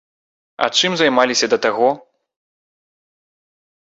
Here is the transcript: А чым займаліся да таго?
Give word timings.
А 0.65 0.69
чым 0.77 0.95
займаліся 1.01 1.49
да 1.51 1.57
таго? 1.65 1.89